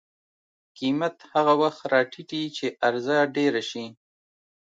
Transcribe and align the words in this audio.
قیمت 0.77 1.15
هغه 1.33 1.53
وخت 1.61 1.81
راټیټي 1.93 2.43
چې 2.57 2.65
عرضه 2.85 3.17
ډېره 3.35 3.61
شي. 3.69 3.85